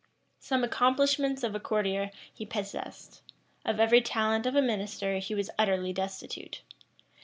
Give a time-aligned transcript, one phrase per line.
[0.39, 3.21] Some accomplishments of a courtier he possessed:
[3.63, 6.63] of every talent of a minister he was utterly destitute.